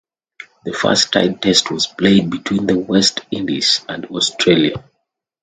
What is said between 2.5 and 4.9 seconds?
the West Indies and Australia.